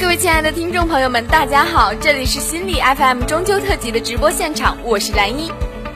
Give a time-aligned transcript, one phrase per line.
[0.00, 5.52] 各位亲爱的听众朋友们，大家好，这里是心理 FM 中秋特辑的直播现场，我是蓝一，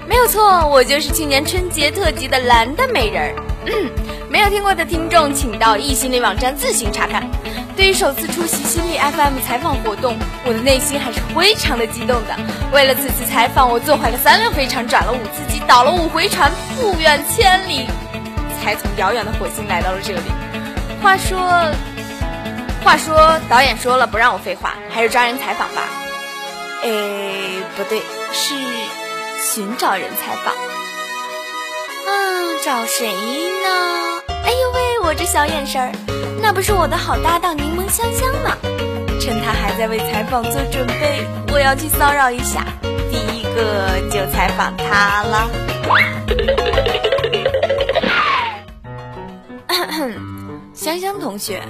[0.07, 3.43] 没有错，我就是去年春节特辑的蓝的美人儿。
[3.65, 3.91] 嗯，
[4.29, 7.27] 没有听过的听众，请到易心理网站自行查看。
[7.75, 12.37] 对于首次出席心理 FM 采访活动，我的内心还是非常的激动的。
[12.75, 17.87] 为了此次采访，我坐坏了三辆飞船，转了五次机，倒了五回船，不远千里，
[18.61, 20.21] 才从遥远的火星来到了这里。
[21.03, 21.39] 话说，
[22.85, 25.83] 话说，导演说了不让我废话，还是抓人采访吧？
[26.83, 26.91] 哎，
[27.77, 28.03] 不对，
[28.33, 28.55] 是
[29.43, 30.55] 寻找人采访。
[32.07, 34.23] 嗯，找谁呢？
[34.45, 35.93] 哎呦喂，我这小眼神儿，
[36.43, 38.55] 那不是我的好搭档柠檬香香吗？
[39.19, 42.67] 趁他还在为采访做准备，我要去骚扰一下。
[43.11, 45.51] 第一个就采访他了。
[50.75, 51.63] 香香同学，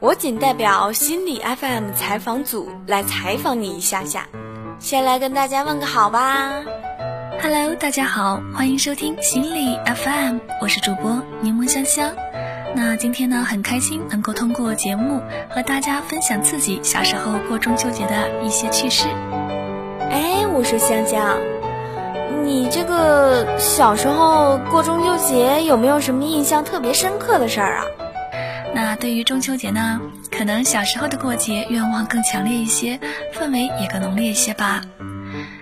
[0.00, 4.26] 我仅代表心理 FM 采访组来采访你一下下，
[4.78, 6.62] 先来跟大家问个好吧。
[7.42, 12.12] Hello，大家好，欢迎收听心理 FM，我是主播柠檬香香。
[12.74, 19.04] 那今天呢，很开心能够通过节目和大家分享自己小时候过中秋节的一些趣事。
[20.10, 21.36] 哎，我说香香，
[22.42, 27.84] 你这个小时候过中秋节有没有什么印象特别深刻的事儿啊？
[28.74, 32.98] 那对于中秋节呢，可能小时候的过节愿望更强烈一些，
[33.34, 34.82] 氛围也更浓烈一些吧。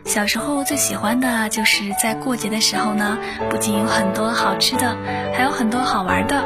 [0.05, 3.19] 小时候最喜欢的就是在过节的时候呢，
[3.51, 4.97] 不仅有很多好吃的，
[5.35, 6.43] 还有很多好玩的。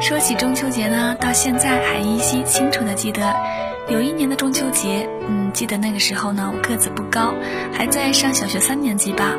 [0.00, 3.34] 说起中秋节呢，到现在还依稀清楚的记得，
[3.88, 7.34] 有一年的中秋节，嗯，记得那个时候呢，我个子不高，
[7.72, 9.34] 还在上小学三年级吧。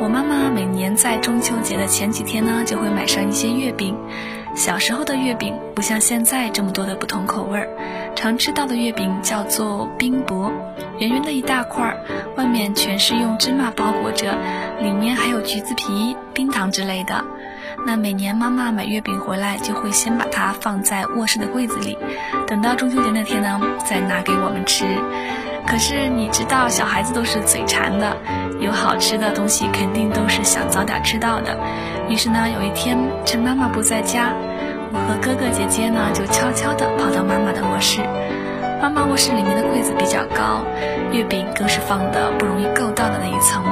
[0.00, 3.96] 我妈妈每年在中秋节的前几天呢，就会买上一些月饼。
[4.54, 7.68] 小时候的月饼不像现在这么多的不同口味儿，
[8.14, 10.52] 常吃到的月饼叫做冰薄，
[10.98, 11.96] 圆圆的一大块，
[12.36, 14.36] 外面全是用芝麻包裹着，
[14.80, 17.24] 里面还有橘子皮、冰糖之类的。
[17.86, 21.96] 那每年妈妈买月饼回来，就会先把它放在卧室的柜子里，
[22.46, 23.58] 等到中秋节那天呢，
[23.88, 24.84] 再拿给我们吃。
[25.66, 28.16] 可是你知道，小孩子都是嘴馋的，
[28.60, 31.56] 有好吃的东西肯定都是想早点吃到的。
[32.08, 34.32] 于是呢，有一天趁妈妈不在家，
[34.92, 38.00] 我和哥哥姐姐呢就悄悄地跑到妈妈的卧室。
[38.82, 40.64] 妈妈卧室里面的柜子比较高，
[41.12, 43.62] 月饼更是放的不容易够到的那一层。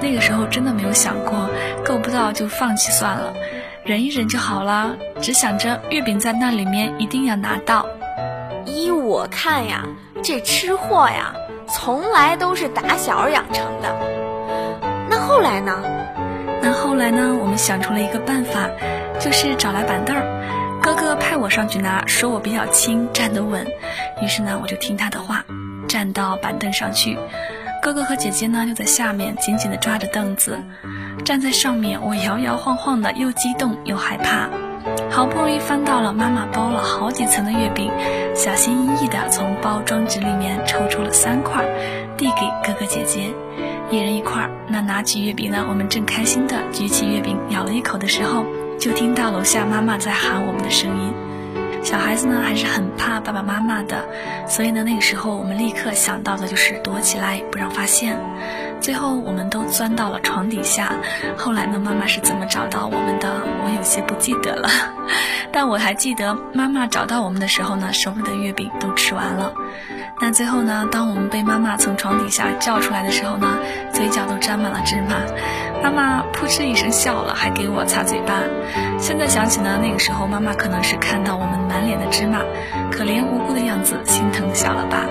[0.00, 1.48] 那个时候真的没有想过
[1.84, 3.32] 够不到就放弃算了，
[3.84, 7.86] 忍一忍就好了，只想着月饼在那里面一定要拿到。
[8.74, 9.84] 依我看呀，
[10.22, 11.32] 这吃货呀，
[11.68, 13.94] 从来都是打小养成的。
[15.08, 15.82] 那后来呢？
[16.60, 17.36] 那后来呢？
[17.40, 18.68] 我们想出了一个办法，
[19.20, 23.66] 就是找来板凳儿，哥哥派我上去拿，说我比较轻，站得稳。
[24.20, 25.44] 于是呢，我就听他的话，
[25.86, 27.18] 站到板凳上去。
[27.82, 30.58] 哥哥和姐姐呢，就在下面紧紧地抓着凳子。
[31.24, 34.48] 站在上面，我摇摇晃晃的，又激动又害怕。
[35.10, 37.90] 好不容易翻到了妈妈包了好几层的月饼，
[38.34, 41.64] 小心翼翼地从包装纸里面抽出了三块，
[42.16, 43.30] 递给哥哥姐姐，
[43.90, 44.48] 一人一块。
[44.68, 48.44] 那拿起月饼呢，我们正开心地举起月饼咬了一口的时候，
[48.78, 51.12] 就听到楼下妈妈在喊我们的声音。
[51.82, 54.04] 小孩子呢还是很怕爸爸妈妈的，
[54.48, 58.18] 所以呢那个时候我们立刻想到的就是躲起来不让发现。
[58.80, 60.92] 最后我们都钻到了床底下。
[61.36, 63.34] 后来呢，妈妈是怎么找到我们的？
[63.64, 64.68] 我有些不记得了，
[65.52, 69.52] 但我还记得妈妈找到我们的时候呢，手里的月饼都吃完了。
[70.20, 73.58] 那最后呢，当我们被妈妈从床底下叫出来的时候呢，
[73.92, 75.16] 嘴角都沾满了芝麻。
[75.84, 78.40] 妈妈扑哧一声笑了，还给我擦嘴巴。
[78.98, 82.40] 现在想起呢，那个时候妈妈可能是看到我们满脸的芝麻，
[82.90, 85.04] 可怜无辜的样子，心疼笑了吧。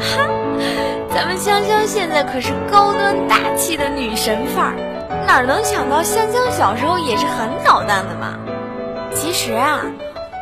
[0.00, 0.26] 哈。
[1.14, 8.40] 咱们香香现在可是高端大气的女神范儿，哪能想到香香小时候也是很捣蛋的嘛？
[9.14, 9.82] 其实啊，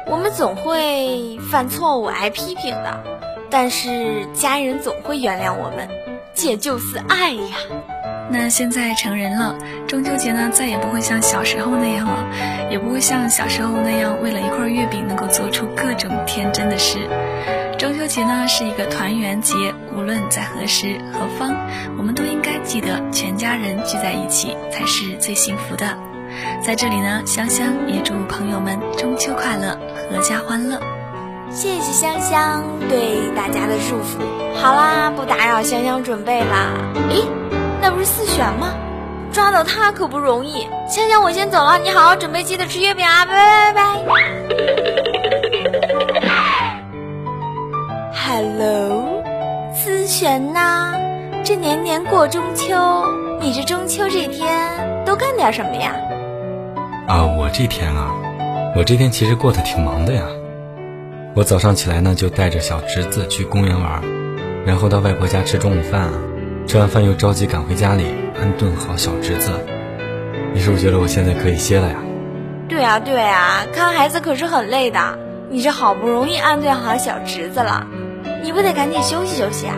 [0.06, 3.04] 我们总会犯错误挨批评的，
[3.50, 5.86] 但是家人总会原谅我们，
[6.34, 7.56] 这就是爱呀。
[8.30, 9.54] 那现在成人了，
[9.86, 12.26] 中秋节呢再也不会像小时候那样了，
[12.70, 16.98] 也不会像小时候那样为了一块月饼能够做出各种天真的事。
[17.78, 19.54] 中秋节呢是一个团圆节，
[19.94, 21.54] 无论在何时何方，
[21.98, 25.86] 我们都应该记得全家人聚在一起才是最幸福的。
[26.62, 29.78] 在这里呢，香香也祝朋友们中秋快乐，
[30.10, 30.80] 阖家欢乐。
[31.50, 34.18] 谢谢香香对大家的祝福。
[34.54, 36.72] 好啦，不打扰香香准备啦。
[37.10, 37.22] 诶，
[37.88, 38.74] 那不是四选吗？
[39.32, 40.66] 抓到他可不容易。
[40.88, 43.24] 香香，我先走了，你好好准备，记得吃月饼啊！
[43.24, 44.02] 拜拜拜
[46.20, 46.82] 拜。
[48.12, 49.22] Hello，
[49.72, 50.94] 思璇呐，
[51.44, 52.74] 这年年过中秋，
[53.40, 55.94] 你这中秋这天都干点什么呀？
[57.06, 58.12] 啊，我这天啊，
[58.74, 60.24] 我这天其实过得挺忙的呀。
[61.36, 64.02] 我早上起来呢，就带着小侄子去公园玩，
[64.66, 66.14] 然后到外婆家吃中午饭啊。
[66.66, 69.50] 吃完饭又着急赶回家里安顿好小侄子。
[70.52, 71.96] 你是不是觉得我现在可以歇了呀？
[72.68, 75.18] 对啊，对啊，看孩子可是很累的。
[75.48, 77.86] 你这好不容易安顿好小侄子了，
[78.42, 79.76] 你不得赶紧休息休息啊？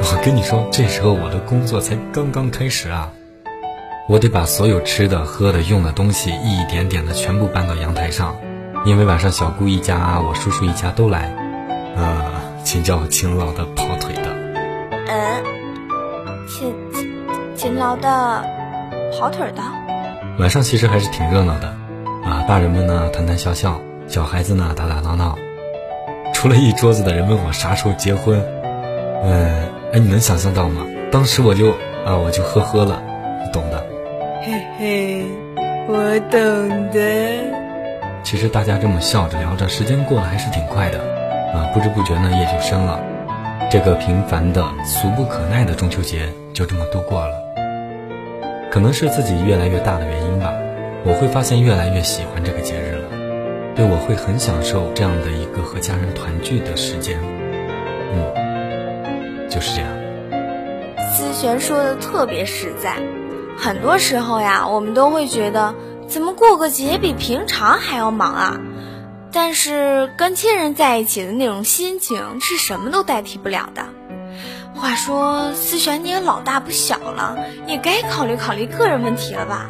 [0.00, 3.12] 我跟你说，这时候我的工作才刚刚开始啊！
[4.08, 8.34] 我得把所有吃的、喝的、用的东西一点点的全部搬到阳台上，
[8.84, 11.32] 因为晚上小姑一家、我叔叔一家都来。
[11.96, 12.24] 呃，
[12.64, 14.36] 请叫我勤劳的跑腿的。
[15.06, 15.47] 嗯，勤
[17.58, 18.44] 勤勤劳的
[19.18, 19.62] 跑腿的。
[20.38, 21.66] 晚上其实还是挺热闹的，
[22.24, 23.80] 啊，大人们呢谈谈笑笑。
[24.06, 25.36] 小孩子呢，打打闹闹，
[26.32, 28.40] 除了一桌子的人问我啥时候结婚，
[29.24, 30.86] 嗯，哎，你能想象到吗？
[31.10, 31.70] 当时我就
[32.06, 33.02] 啊，我就呵呵了，
[33.44, 33.84] 你懂的。
[34.40, 35.26] 嘿嘿，
[35.88, 37.00] 我懂的。
[38.22, 41.00] 其实大家这么笑着聊着，时间过得还是挺快的，
[41.52, 43.00] 啊，不知不觉呢夜就深了，
[43.70, 47.34] 这个平凡的、俗不可耐的中秋节就这么度过了。
[48.70, 50.50] 可能是自己越来越大的原因吧，
[51.04, 53.08] 我会发现越来越喜欢这个节日了。
[53.76, 57.18] 对，我会很享受这样的一个和家人团聚的时间，
[58.14, 59.90] 嗯，就是这样。
[61.12, 62.96] 思璇说的特别实在，
[63.58, 65.74] 很多时候呀，我们都会觉得
[66.06, 68.60] 怎么过个节比平常还要忙啊，
[69.40, 73.84] 但是跟亲人在一起的那种心情是什么都代替不了的。
[74.74, 77.38] 话说，思璇你也老大不小了，
[77.68, 79.68] 也该考虑考虑个人问题了吧？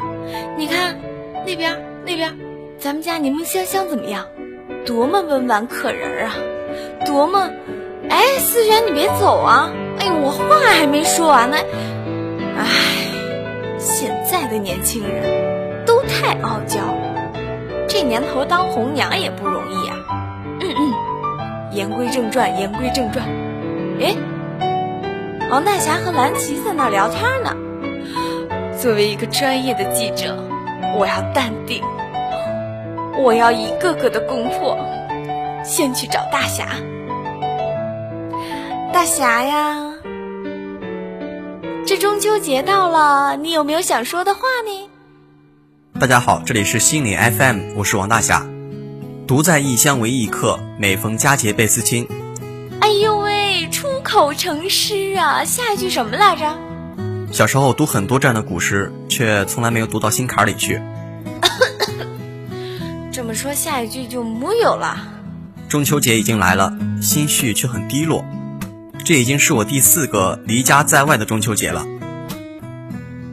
[0.57, 0.99] 你看，
[1.45, 2.35] 那边，那边。
[2.79, 4.25] 咱们家柠檬香香怎么样？
[4.87, 6.33] 多么温婉可人啊！
[7.05, 7.51] 多么……
[8.09, 9.69] 哎，思璇，你别走啊！
[9.99, 11.57] 哎，我话还没说完呢。
[12.57, 12.65] 哎，
[13.77, 16.79] 现在的年轻人都太傲娇，
[17.89, 19.95] 这年头当红娘也不容易呀。
[20.61, 20.93] 嗯嗯，
[21.71, 23.25] 言归正传，言归正传。
[23.99, 24.15] 哎，
[25.49, 27.55] 王大侠和蓝琪在那聊天呢。
[28.77, 30.37] 作为一个专业的记者，
[30.97, 31.83] 我要淡定。
[33.17, 34.77] 我要一个个的攻破，
[35.65, 36.67] 先去找大侠。
[38.93, 39.93] 大侠呀，
[41.85, 44.88] 这中秋节到了，你有没有想说的话呢？
[45.99, 48.47] 大家好，这里是心理 FM，我是王大侠。
[49.27, 52.07] 独在异乡为异客，每逢佳节倍思亲。
[52.79, 55.43] 哎呦喂，出口成诗啊！
[55.43, 56.57] 下一句什么来着？
[57.33, 60.81] 小时候读很多这样的古诗，却从来没有读到心坎里去。
[63.11, 65.05] 这么说，下一句就木有了。
[65.67, 66.71] 中秋节已经来了，
[67.01, 68.23] 心绪却很低落。
[69.03, 71.85] 这已经是我第四个离家在外的中秋节了。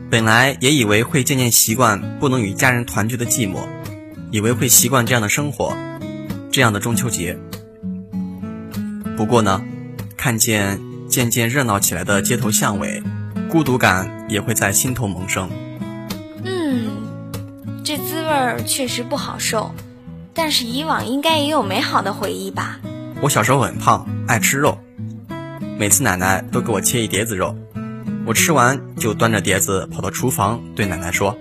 [0.09, 3.67] 本来也以为会渐渐习惯不能与家人团聚的寂寞，
[4.31, 5.77] 以为会习惯这样的生活，
[6.53, 7.37] 这样的中秋节。
[9.17, 9.63] 不过呢，
[10.17, 13.03] 看见渐渐热闹起来的街头巷尾，
[13.51, 15.51] 孤独感也会在心头萌生。
[16.45, 16.89] 嗯
[17.83, 19.75] 这滋味儿确实不好受，
[20.33, 22.79] 但是以往应该也有美好的回忆吧。
[23.21, 24.79] 我小时候很胖，爱吃肉，
[25.79, 27.57] 每次奶奶都给我切一碟子肉，
[28.27, 31.39] 我吃完就端着碟子跑到厨房对奶奶说：“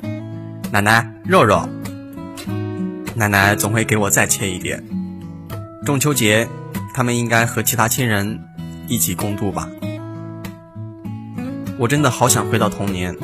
[0.72, 1.68] 奶奶，肉肉。”
[3.18, 4.84] 奶奶总会给我再切一点。
[5.84, 6.48] 中秋节，
[6.94, 8.40] 他们应该和其他亲人
[8.88, 9.68] 一起共度吧。
[11.80, 13.16] 我真的好想回到童年，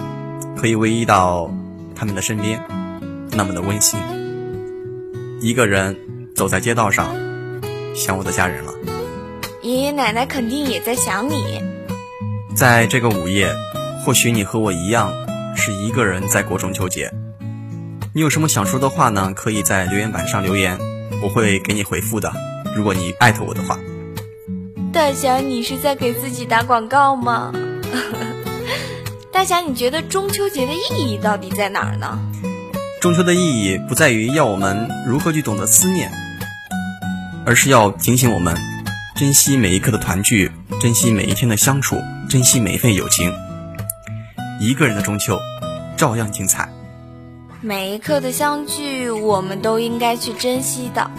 [0.58, 1.52] 可以偎依到
[1.96, 2.60] 他们的身边。
[3.32, 4.00] 那么的温馨，
[5.40, 5.96] 一个人
[6.36, 7.16] 走在街道上，
[7.96, 8.74] 想我的家人了。
[9.62, 11.62] 爷爷奶奶肯定也在想你。
[12.62, 13.56] 在这个午夜，
[14.06, 15.12] 或许你和我一样，
[15.56, 17.12] 是一个人在过中秋节。
[18.14, 19.34] 你有什么想说的话呢？
[19.36, 20.78] 可以在留言板上留言，
[21.24, 22.32] 我会给你回复的。
[22.76, 23.80] 如果你艾特我的话。
[24.94, 27.52] 大侠，你是在给自己打广告吗？
[29.34, 32.20] 大侠，你觉得中秋节的意义到底在哪儿呢？
[33.02, 36.12] 中秋的意义不在于要我们如何去懂得思念，
[37.44, 38.56] 而是要警醒我们
[39.16, 42.00] 珍惜每一刻的团聚，珍惜每一天的相处，
[42.32, 43.30] 珍惜每一份友情。
[44.58, 45.38] 一个人的中秋，
[45.98, 46.70] 照样精彩。
[47.60, 51.12] 每一刻的相聚，我们都应该去珍惜的。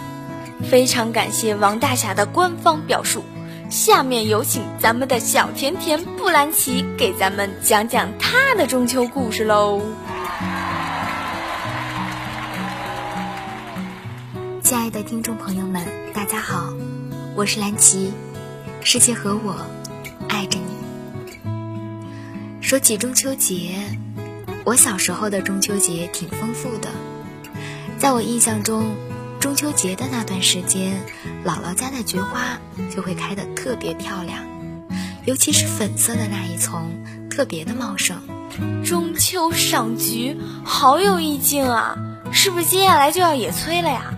[0.63, 3.23] 非常感谢王大侠的官方表述。
[3.69, 9.83] 下面有请咱们的小甜甜布兰奇给咱们讲讲他的中秋故事喽。
[14.63, 16.73] 亲爱的听众朋友们，大家好，
[17.35, 18.11] 我是兰奇，
[18.81, 19.55] 世界和我
[20.27, 20.82] 爱着你。
[22.73, 23.75] 说起中秋节，
[24.65, 26.89] 我小时候的中秋节挺丰富的。
[27.99, 28.95] 在我印象中，
[29.39, 30.99] 中秋节的那段时间，
[31.45, 34.43] 姥姥家的菊花就会开得特别漂亮，
[35.23, 36.89] 尤其是粉色的那一丛，
[37.29, 38.17] 特别的茂盛。
[38.83, 41.95] 中秋赏菊，好有意境啊！
[42.31, 44.15] 是不是接下来就要野炊了呀？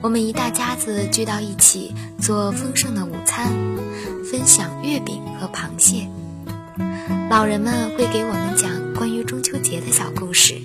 [0.00, 3.52] 我们一大家子聚到一起，做丰盛的午餐，
[4.30, 6.08] 分享月饼和螃蟹。
[7.30, 10.60] 老人们会给我们讲关于中秋节的小故事。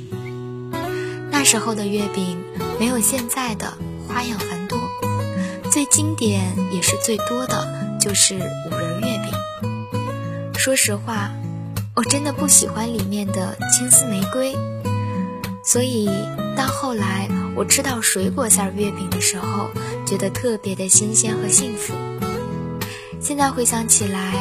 [1.31, 2.37] 那时候的月饼
[2.79, 4.77] 没有现在的花样繁多，
[5.71, 9.33] 最经典也是最多的就是五仁月饼。
[10.57, 11.31] 说实话，
[11.95, 14.55] 我真的不喜欢里面的青丝玫瑰，
[15.63, 16.09] 所以
[16.55, 19.71] 到后来我吃到水果馅月饼的时候，
[20.05, 21.93] 觉得特别的新鲜和幸福。
[23.19, 24.33] 现在回想起来，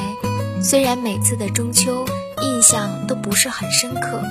[0.62, 2.05] 虽然每次的中秋
[2.43, 4.23] 印象都不是很深刻，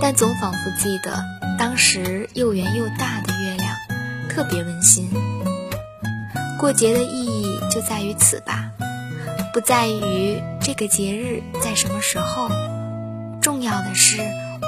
[0.00, 1.22] 但总仿佛记得
[1.58, 3.76] 当时又圆又大的月亮，
[4.28, 5.08] 特别温馨。
[6.58, 8.70] 过节的意义就在于此吧，
[9.52, 12.48] 不在于这个节日在什么时候，
[13.40, 14.16] 重要的是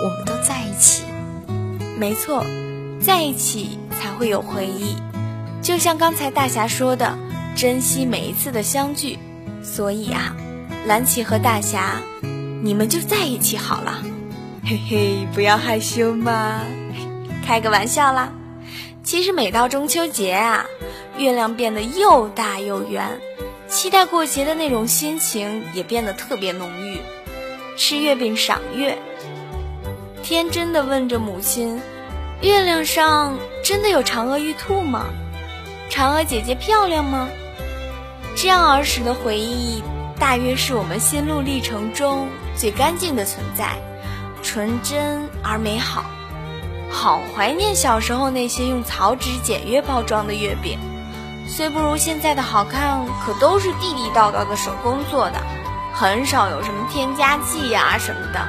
[0.05, 1.03] 我们都在一起。
[1.99, 2.45] 没错，
[3.03, 4.97] 在一起才会有回忆。
[5.63, 7.19] 就像刚才大侠说的，
[7.57, 9.19] 珍惜每一次的相聚。
[9.63, 10.35] 所以啊，
[10.87, 12.01] 蓝奇和大侠，
[12.63, 14.03] 你们就在一起好了。
[14.65, 16.63] 嘿嘿，不要害羞嘛，
[17.45, 18.33] 开个玩笑啦。
[19.03, 20.65] 其实每到中秋节啊，
[21.19, 23.07] 月亮变得又大又圆，
[23.69, 26.99] 期待过节的那种心情也变得特别浓郁。
[27.77, 28.99] 吃月饼赏月，
[30.23, 31.81] 天真的问着母亲
[32.43, 35.07] ：“月亮上真的有嫦娥玉兔吗？
[35.91, 37.29] 嫦娥姐姐漂亮吗？”
[38.37, 39.83] 这样儿时的回忆，
[40.21, 43.79] 大约是我们心路历程中最干净的存在，
[44.43, 46.05] 纯真而美好。
[46.91, 50.79] 好怀念小时候那些用草纸简约包装的月饼，
[51.49, 55.41] 虽不如现在的好看，可都是地地道道的手工做的，
[55.95, 58.47] 很少有什么添加剂呀什么的。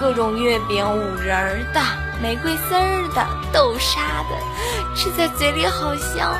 [0.00, 1.82] 各种月饼，五仁儿的、
[2.22, 6.32] 玫瑰丝儿的、豆沙的，吃在嘴里好香。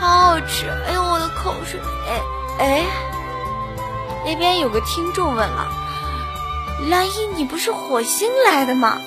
[0.00, 0.66] 好好吃！
[0.86, 1.80] 哎呦，我的口水！
[2.08, 2.20] 哎
[2.58, 2.86] 哎，
[4.24, 5.68] 那边有个听众问了
[6.90, 8.98] ：“蓝衣，你不是火星来的吗？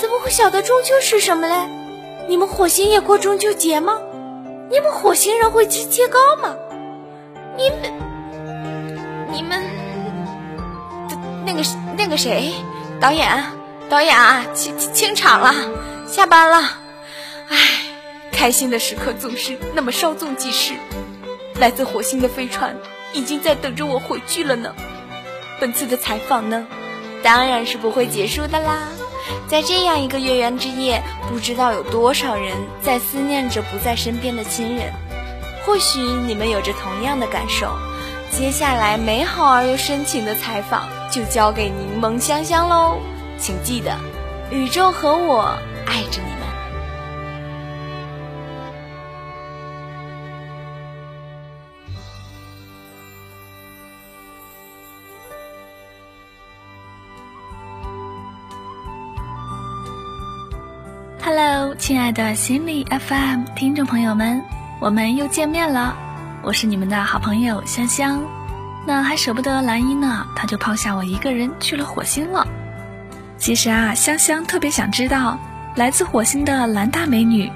[0.00, 1.68] 怎么会晓得中秋是什么嘞？
[2.28, 3.98] 你们火星也过中秋节吗？
[4.70, 6.54] 你们火星人会吃切糕吗？
[7.56, 7.92] 你们
[9.32, 9.62] 你们
[11.44, 11.62] 那个
[11.96, 12.52] 那个谁，
[13.00, 13.44] 导演
[13.88, 15.54] 导演啊，清清场了，
[16.06, 16.58] 下班了，
[17.48, 17.56] 哎。”
[18.32, 20.74] 开心的时刻总是那么稍纵即逝，
[21.58, 22.76] 来自火星的飞船
[23.16, 24.74] 已经在等着我回去了呢。
[25.58, 26.66] 本次的采访呢，
[27.22, 28.88] 当然是不会结束的啦。
[29.48, 34.92] 在这样一个月圆之夜，不知道有多少人在思念着不在身边的亲人。
[35.64, 37.72] 或许你们有着同样的感受。
[38.30, 42.98] 接下来美好而又深情的采访就交给柠檬香香喽，
[43.38, 43.96] 请记得，
[44.50, 45.56] 宇宙和我
[45.86, 46.35] 爱着你。
[61.86, 64.42] 亲爱的心理 FM 听众朋友们，
[64.80, 65.96] 我们又见面了。
[66.42, 68.24] 我是你们的好朋友香香。
[68.84, 72.44] 那还舍不得蓝衣呢，他就抛下我一个人去了火星了。
[73.38, 75.38] 其实啊，香香特别想知道，
[75.76, 77.48] 来自火星的蓝大美女，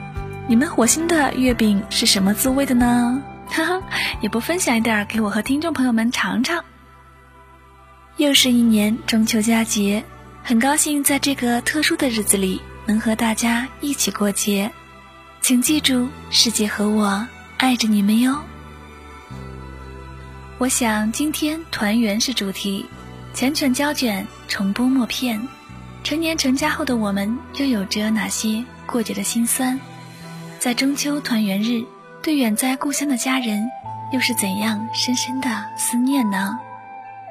[0.46, 3.20] 你们火星的月饼是什么滋味的呢？
[3.48, 3.82] 哈哈，
[4.20, 6.64] 也不分享一点给我和听众朋友们尝尝。
[8.16, 10.04] 又是一年中秋佳节，
[10.44, 12.62] 很高兴在这个特殊的日子里。
[12.90, 14.68] 能和大家一起过节，
[15.40, 17.24] 请记住，世界和我
[17.56, 18.36] 爱着你们哟。
[20.58, 22.84] 我想今天团圆是主题，
[23.32, 25.40] 缱绻胶卷，重播默片。
[26.02, 29.78] 成年成家后的我们，又有着哪些过节的心酸？
[30.58, 31.84] 在中秋团圆日，
[32.20, 33.70] 对远在故乡的家人，
[34.10, 36.58] 又是怎样深深的思念呢？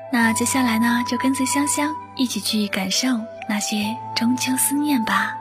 [0.10, 3.10] 那接下来呢，就跟随香香一起去感受
[3.50, 5.36] 那些中秋思念吧。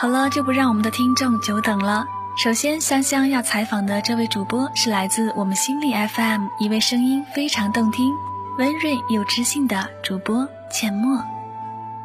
[0.00, 2.06] 好了，就不让我们的听众久等了。
[2.36, 8.14] 首先，香香要采访的这位主播是来自我们心理 FM 一位声音非常动听、
[8.58, 11.24] 温润又知性的主播阡陌。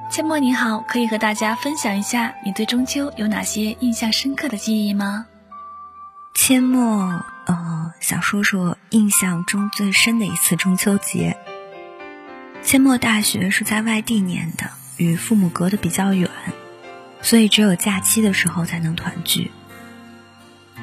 [0.10, 5.28] 阡陌你好，可以和大家分享一下你对中秋有哪些印象深刻的记忆吗？
[6.34, 11.38] 阡陌，呃，想说说印象中最深的一次中秋节。
[12.64, 16.28] 阡陌大学是在外地念的，与父母隔得比较远，
[17.24, 19.50] 所以只有假期的时候才能团聚。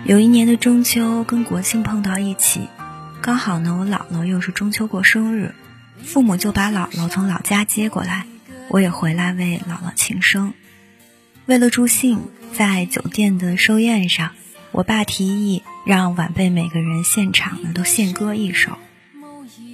[0.04, 2.68] 有一年的中秋跟国庆碰到一起，
[3.20, 5.54] 刚好呢，我姥姥又是中秋过生日，
[6.02, 8.26] 父母就把姥姥从老家接过来，
[8.68, 10.54] 我也回来为姥姥庆生。
[11.44, 14.32] 为了助兴，在酒店的寿宴上，
[14.72, 18.78] 我爸提议让晚辈每个人现场呢都献歌一首。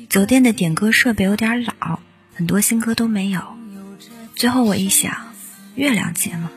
[0.08, 2.00] 酒店的点歌设备有点老，
[2.34, 3.40] 很多新歌都没有。
[4.34, 5.25] 最后我一想，
[5.76, 6.50] 月亮节嘛，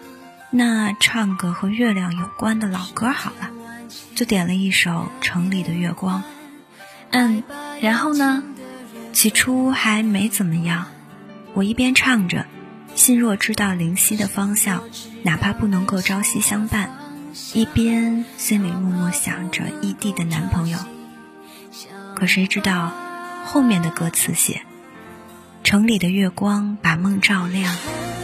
[0.49, 3.51] 那唱个和月亮有关的老歌好了，
[4.15, 6.21] 就点了一首《城里的月光》。
[7.11, 7.43] 嗯，
[7.81, 8.41] 然后呢？
[9.11, 10.85] 起初还没怎么样，
[11.53, 12.45] 我一边唱着，
[12.95, 14.83] 心若知道灵犀的方向，
[15.23, 16.91] 哪怕不能够朝夕相伴，
[17.53, 20.77] 一边心里默默想着异地的男朋友。
[22.15, 22.93] 可谁知道？
[23.45, 24.61] 后面的歌词写
[25.63, 27.75] ：“城里的月光把梦照亮，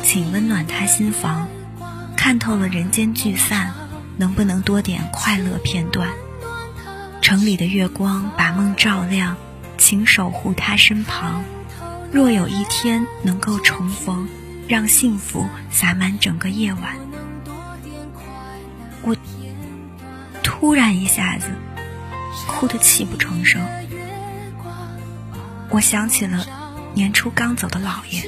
[0.05, 1.47] 请温暖他心房。
[2.15, 3.73] 看透了人间聚散，
[4.17, 6.09] 能不能多点快乐片段？
[7.21, 9.35] 城里的月光把梦照亮，
[9.79, 11.43] 请守护他身旁。
[12.11, 14.29] 若有一天能够重逢，
[14.67, 16.95] 让幸福洒满整个夜晚。”
[19.01, 19.15] 我
[20.43, 21.47] 突然一下子
[22.47, 23.59] 哭得泣不成声。
[25.69, 26.45] 我想起了
[26.93, 28.23] 年初刚走的姥爷，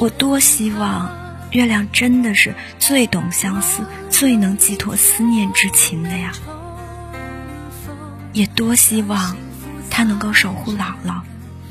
[0.00, 1.14] 我多希望
[1.50, 6.32] 月亮真的是最懂相思、最能寄托思念之情的呀，
[8.32, 9.36] 也多希望
[9.90, 11.20] 他能够守护姥姥，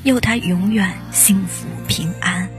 [0.04, 2.50] 佑他永远幸福平安。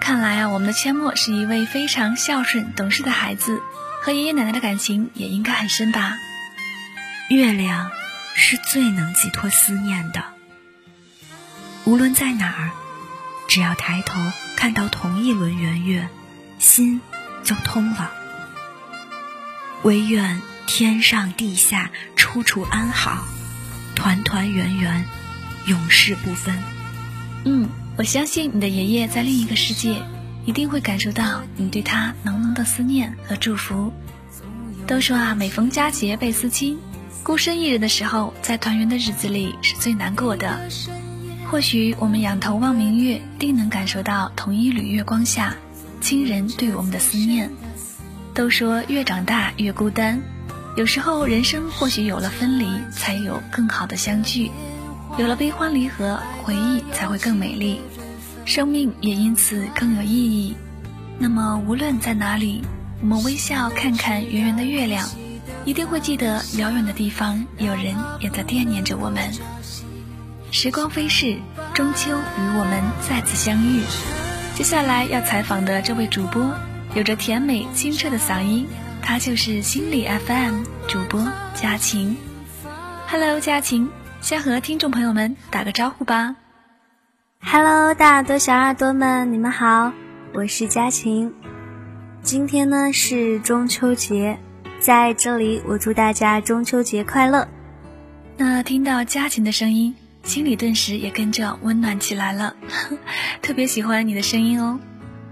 [0.00, 3.60] 看来啊，我们的阡陌是一位非常孝顺懂事的孩子，
[4.02, 6.16] 和爷爷奶奶的感情也应该很深吧？
[7.30, 7.90] 月亮。
[8.34, 10.24] 是最能寄托思念的。
[11.84, 12.70] 无论在哪儿，
[13.52, 14.18] 只要抬头
[14.56, 16.08] 看到同一轮圆月，
[16.58, 17.02] 心
[17.44, 18.10] 就通了。
[19.82, 23.26] 唯愿天上地下处处安好，
[23.94, 25.04] 团团圆圆，
[25.66, 26.58] 永世不分。
[27.44, 30.00] 嗯，我相信你的爷爷在另一个世界，
[30.46, 33.92] 一定会感受到你对他浓浓的思念和祝福。
[34.86, 36.78] 都说啊，每逢佳节倍思亲。
[37.22, 40.70] 孤身一人的时候，在团圆的日子里是最难过的。
[41.52, 45.54] 或许我们仰头望明月，定能感受到同一缕月光下，
[46.00, 47.50] 亲人对我们的思念。
[48.32, 50.22] 都说越长大越孤单，
[50.78, 54.50] 有时候人生或许有了分离，才有更好的相聚；
[55.18, 57.82] 有了悲欢离合，回忆才会更美丽，
[58.46, 60.56] 生命也因此更有意义。
[61.18, 62.62] 那么无论在哪里，
[63.02, 65.06] 我们微笑看看圆圆的月亮。
[65.66, 69.30] 一定会记得遥远的地方，有人也在惦念着我们。
[70.52, 71.38] 时光飞逝，
[71.72, 73.82] 中秋与我们再次相遇。
[74.54, 76.54] 接下来要采访的这位主播，
[76.94, 78.68] 有着甜美清澈的嗓音，
[79.00, 82.14] 她就是心理 FM 主播佳晴。
[83.08, 83.88] Hello，佳晴，
[84.20, 86.36] 先和听众朋友们打个招呼吧。
[87.40, 89.90] Hello，大耳朵小耳朵们，你们好，
[90.34, 91.32] 我是佳晴。
[92.20, 94.38] 今天呢是中秋节。
[94.78, 97.48] 在这里，我祝大家中秋节快乐。
[98.36, 102.56] 那听到佳晴的声音，心里顿时也跟着温暖起来了，
[103.42, 104.78] 特别喜欢你的声音哦。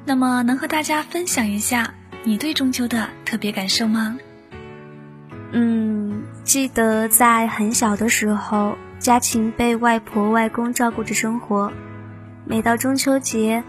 [0.05, 4.19] 那么，能和大家分享一下你对中秋的特别感受吗？
[5.53, 11.73] 嗯，记得在很小的时候，家禽被外婆、外公照顾着生活。
[12.45, 13.63] 每到中秋节，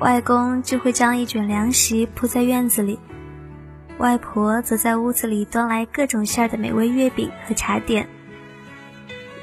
[0.00, 2.98] 外公就会将一卷凉席铺在院子里。
[3.98, 8.08] 外婆则在屋子里端来各种馅儿的美味月饼和茶点，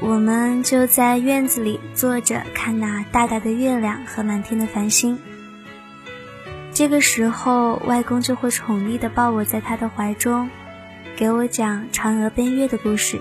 [0.02, 5.20] 我们就在院子里坐着看那大大的月亮和满天的繁星。
[6.74, 10.50] 这个时候，外公就会宠溺地抱我在他的怀中，
[11.16, 13.20] 给我讲嫦娥奔月的故事。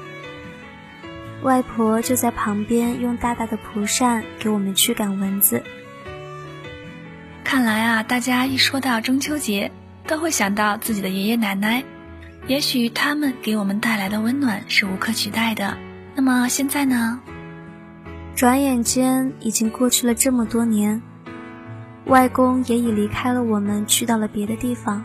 [1.42, 5.62] 外婆就在旁边用大大的蒲扇给我们驱赶蚊子。
[7.44, 9.70] 看来啊，大家一说到中秋节。
[10.06, 11.82] 都会想到自己的爷爷奶奶，
[12.46, 15.78] 也许他们给我们带来的温暖是无可取代的。
[16.14, 17.20] 那么现在呢？
[18.35, 21.03] 转眼间已经过去了这么多年，
[22.07, 25.03] 外公也已离开了我们，去到了别的地方。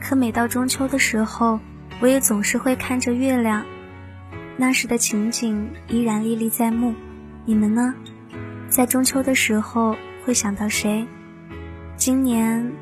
[0.00, 1.60] 可每到中秋的时候，
[2.00, 3.64] 我也总是会看着月亮，
[4.56, 6.94] 那时的情景依然历历在目。
[7.44, 7.94] 你们呢？
[8.68, 11.06] 在中秋的时候会想到谁？
[11.96, 12.72] 今年。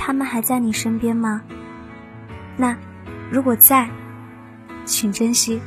[0.00, 1.42] 他们还在你身边吗？
[2.56, 2.78] 那
[3.32, 3.90] 如果在，
[4.84, 5.58] 请珍惜；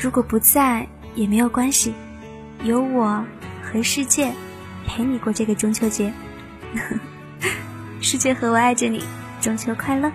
[0.00, 1.92] 如果不在，也没有关系，
[2.64, 3.22] 有我
[3.62, 4.32] 和世界
[4.86, 6.10] 陪你过这个中秋节。
[8.00, 9.04] 世界和我爱着你，
[9.42, 10.10] 中秋快乐！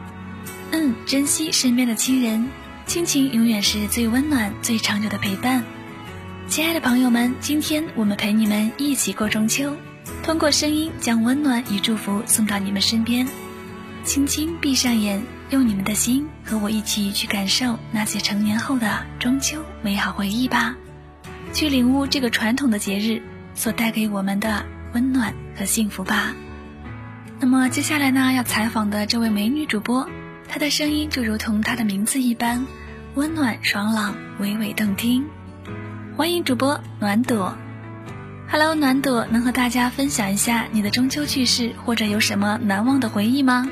[0.71, 2.49] 嗯，珍惜身边的亲人，
[2.87, 5.63] 亲情永远是最温暖、最长久的陪伴。
[6.47, 9.71] 亲爱的朋友们，今天我们陪你们一起过中秋，
[10.23, 13.27] 通过声音将温暖与祝福送到你们身边。
[14.05, 20.75] 轻轻闭上眼，用你们的心和我一起去感受那些成年后的中秋美好回忆吧，
[21.53, 23.23] 去领悟这个传统的节日
[23.55, 24.63] 所带给我们的
[24.93, 26.35] 温暖和幸福吧。
[27.39, 30.07] 那么接下来呢，要采访的这位美女主播，
[30.47, 32.63] 她的声音就如同她的名字一般，
[33.15, 35.25] 温暖爽朗，娓娓动听。
[36.15, 37.57] 欢迎主播暖朵。
[38.51, 43.67] Hello，暖朵，能和大家分享一下你的中秋趣事，或者有什么难忘的回忆吗？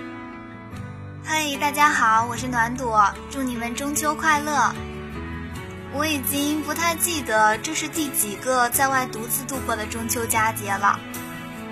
[1.26, 4.76] 嗨，大家好，我是暖朵，祝你们中秋快乐。
[5.94, 11.00] 我已经不太记得这是第几个在外独自度过的中秋佳节了。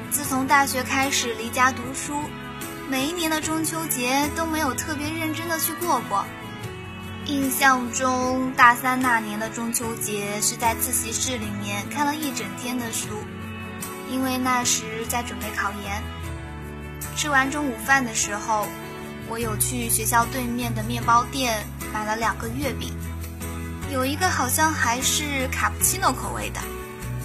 [0.10, 2.22] 自从大学开始离家读书，
[2.88, 6.24] 每一年的中秋节都没有特别认真的去过过。
[7.26, 13.10] 印象中，大三那年的中秋节是在自习室里面看了一整天的书，
[14.10, 16.02] 因为那时在准备考研。
[17.18, 18.66] 吃完中午饭的时候。
[19.32, 21.64] 我有去学校对面的面包店
[21.94, 22.92] 买了两个月饼，
[23.90, 26.60] 有一个好像还是卡布奇诺口味的。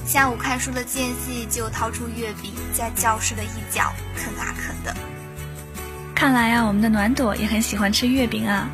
[0.06, 4.96] 下午看书的间隙就掏出月饼，在教室的一角啃啊啃的。
[6.14, 8.68] 看来啊，我们的暖朵也很喜欢吃月饼啊。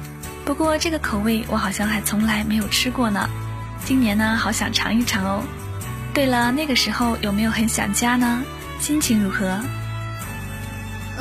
[0.45, 3.27] 不过这个口味我好像还从来没有吃过呢。
[3.83, 5.43] 今年呢，好想尝一尝哦。
[6.13, 8.43] 对了，那个时候有没有很想家呢？
[8.79, 9.59] 心情如何？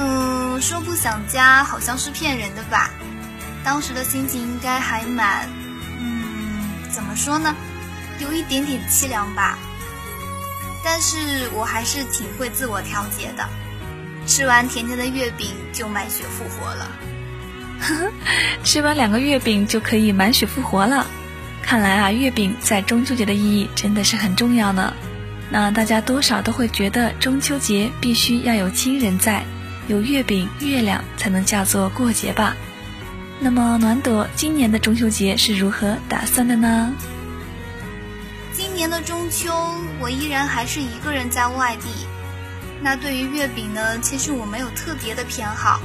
[0.04, 2.90] 嗯，说不想家好像是骗人的吧？
[3.64, 5.48] 当时的心情应该还蛮……
[6.00, 7.56] 嗯，怎么说呢？
[8.20, 9.60] 有一点点凄凉吧。
[10.84, 13.48] 但是我还是挺会自我调节的，
[14.26, 16.90] 吃完甜甜的月饼就满血复活了。
[17.80, 18.12] 呵 呵
[18.64, 21.06] 吃完两个月饼就可以满血复活了，
[21.62, 24.92] 看来啊，月饼在中秋节的意义真的是很重要呢。
[25.52, 29.44] 那大家多少都会觉得中秋节必须要有亲人在。
[29.88, 32.56] 有月饼、月亮才能叫做过节吧？
[33.40, 36.94] 那么暖朵今年的中秋节是如何打算的呢？
[38.54, 39.52] 今年的中秋
[40.00, 41.88] 我依然还是一个人在外地。
[42.82, 45.80] 那对于月饼呢，其实我没有特别的偏好，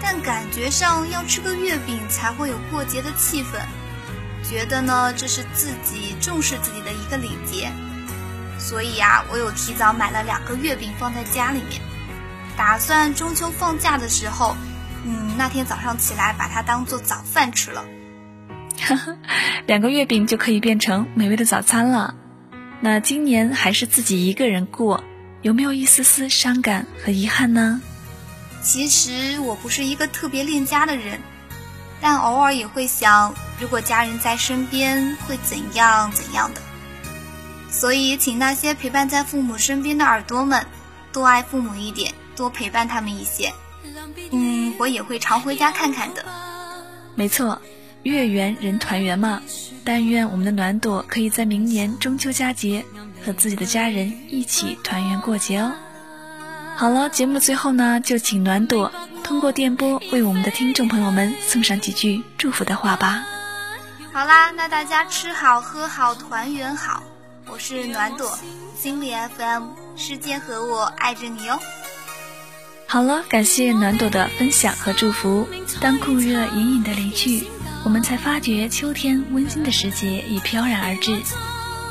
[0.00, 3.60] 但感觉上要吃个月饼才会有过节的气氛，
[4.42, 7.70] 觉得呢这是自己重视自己的一个礼节。
[8.58, 11.80] 所以啊，我有提早买了两个月饼放在家里面。
[12.58, 14.56] 打算中秋放假的时候，
[15.04, 17.84] 嗯，那天早上起来把它当做早饭吃了。
[19.66, 22.16] 两个月饼就可以变成美味的早餐了。
[22.80, 25.04] 那今年还是自己一个人过，
[25.40, 27.80] 有没有一丝丝伤感和遗憾呢？
[28.60, 31.20] 其实我不是一个特别恋家的人，
[32.00, 36.60] 但偶尔也会想，如果家人在身边会怎样怎样的。
[37.70, 40.66] 所以，请那些陪伴在父母身边的耳朵们，
[41.12, 42.12] 多爱父母一点。
[42.38, 43.52] 多陪伴他们一些，
[44.30, 46.24] 嗯，我也会常回家看看的。
[47.16, 47.60] 没错，
[48.04, 49.42] 月圆人团圆嘛。
[49.84, 52.84] 但愿我们的暖朵可以在明年中秋佳节
[53.24, 55.72] 和自己的家人一起团圆过节哦。
[56.76, 58.92] 好了，节目的最后呢，就请暖朵
[59.24, 63.26] 通过电波为我们的听众朋友们送上几句祝福的话吧。
[64.12, 67.02] 好啦，那大家吃好喝好团圆好。
[67.46, 68.38] 我是暖朵，
[68.76, 71.58] 心里 FM，世界和我爱着你哦。
[72.90, 75.46] 好了，感谢暖朵的分享和祝福。
[75.78, 77.46] 当酷热隐隐的离去，
[77.84, 81.20] 我们才发觉秋天温馨的时节已飘然而至。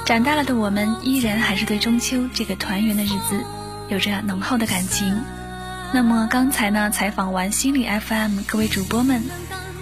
[0.07, 3.45] 长大了的我们，依然还是对中秋这个团圆的日子
[3.89, 5.21] 有着浓厚的感情。
[5.93, 9.21] 那么刚才呢，采访完心理 FM 各位主播们，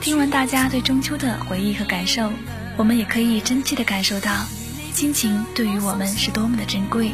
[0.02, 2.30] 听完大家对中秋的回忆和感受，
[2.76, 4.46] 我们也可以真切的感受到，
[4.94, 7.14] 亲情对于我们是多么的珍贵。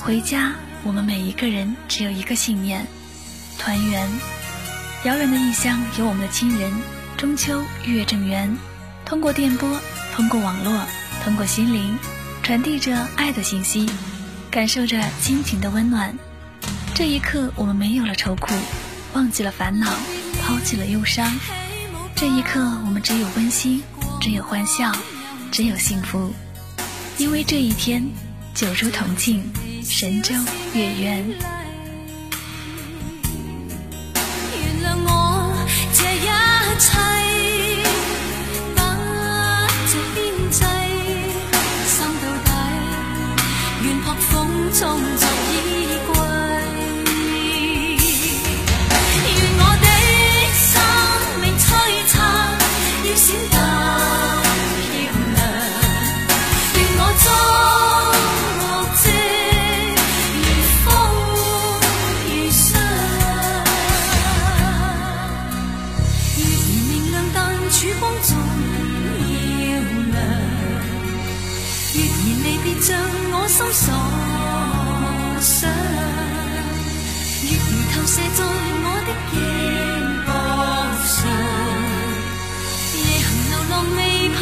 [0.00, 2.86] 回家，我们每一个人只有一个信念。
[3.60, 4.08] 团圆，
[5.04, 6.72] 遥远的异乡有我们的亲人。
[7.18, 8.56] 中秋月正圆，
[9.04, 9.78] 通过电波，
[10.14, 10.72] 通过网络，
[11.22, 11.98] 通过心灵，
[12.42, 13.86] 传递着爱的信息，
[14.50, 16.16] 感受着亲情的温暖。
[16.94, 18.54] 这一刻，我们没有了愁苦，
[19.12, 19.92] 忘记了烦恼，
[20.42, 21.30] 抛弃了忧伤。
[22.16, 23.82] 这一刻，我们只有温馨，
[24.22, 24.90] 只有欢笑，
[25.52, 26.32] 只有幸福。
[27.18, 28.02] 因为这一天，
[28.54, 29.44] 九州同庆，
[29.84, 30.34] 神州
[30.72, 31.59] 月圆。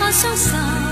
[0.08, 0.87] 未怕伤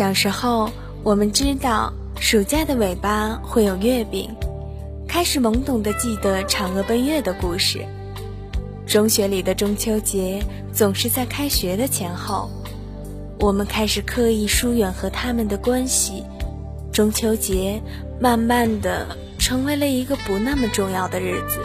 [0.00, 0.70] 小时候，
[1.02, 4.34] 我们知道暑假的尾巴会有月饼，
[5.06, 7.84] 开始懵懂的记得嫦娥奔月的故事。
[8.86, 12.48] 中学里的中秋节总是在开学的前后，
[13.40, 16.24] 我们开始刻意疏远和他们的关系。
[16.90, 17.82] 中秋节
[18.18, 21.60] 慢慢的成为了一个不那么重要的日子。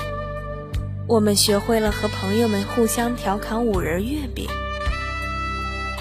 [1.07, 4.45] 我们学会了和朋友们互相调侃五仁月饼。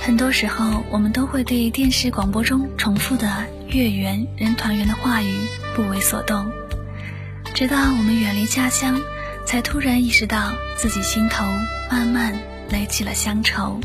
[0.04, 5.34] 很多时候，我们都会对电视广播中重复的“月圆人团圆”的话语
[5.74, 6.44] 不为所动，
[7.54, 9.00] 直到我们远离家乡，
[9.46, 11.46] 才突然意识到自己心头
[11.90, 12.38] 慢慢
[12.68, 13.80] 垒起了乡愁。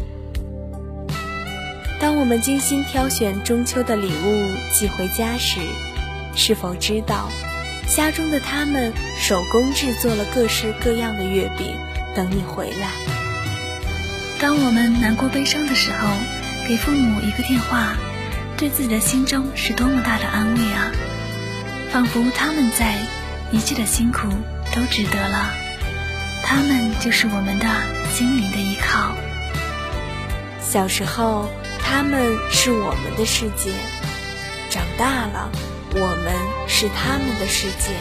[2.01, 5.61] 当我们精心挑选中秋的礼物寄回家时，
[6.35, 7.29] 是否知道，
[7.87, 11.77] 家中的他们手工制作了各式各样的月饼，
[12.13, 13.28] 等你回来？
[14.39, 16.07] 当我们难过悲伤的时候，
[16.65, 17.97] 给父母一个电话，
[18.55, 20.91] 对自己的心中是多么大的安慰啊！
[21.91, 22.95] 仿佛他们在，
[23.51, 24.29] 一切的辛苦
[24.73, 25.51] 都值得了。
[26.41, 27.65] 他们就是我们的
[28.13, 29.13] 心灵的依靠。
[30.61, 31.49] 小时候，
[31.83, 33.71] 他们是我们的世界；
[34.69, 35.51] 长大了，
[35.91, 36.33] 我们
[36.65, 37.91] 是他们的世界。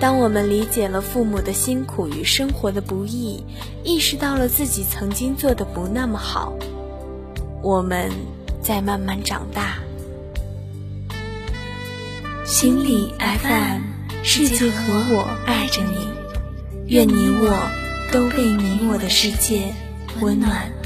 [0.00, 3.44] 当我们理解了父母的辛苦与生活的不易，
[3.82, 6.52] 意识到了自己曾经做的不那么好，
[7.62, 8.10] 我们
[8.62, 9.78] 在慢慢长大。
[12.44, 13.82] 心理 FM，
[14.22, 16.08] 世界和我爱着你，
[16.86, 17.68] 愿你我
[18.12, 19.74] 都被你我的世界
[20.20, 20.77] 温暖。